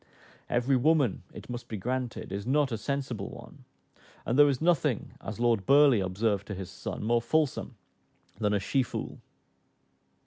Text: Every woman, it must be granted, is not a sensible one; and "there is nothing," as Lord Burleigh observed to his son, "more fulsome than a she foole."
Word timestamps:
Every 0.49 0.75
woman, 0.75 1.21
it 1.31 1.47
must 1.47 1.67
be 1.67 1.77
granted, 1.77 2.31
is 2.31 2.47
not 2.47 2.71
a 2.71 2.77
sensible 2.79 3.29
one; 3.29 3.65
and 4.25 4.35
"there 4.35 4.49
is 4.49 4.59
nothing," 4.59 5.11
as 5.23 5.39
Lord 5.39 5.67
Burleigh 5.67 6.03
observed 6.03 6.47
to 6.47 6.55
his 6.55 6.71
son, 6.71 7.03
"more 7.03 7.21
fulsome 7.21 7.75
than 8.39 8.55
a 8.55 8.59
she 8.59 8.81
foole." 8.81 9.19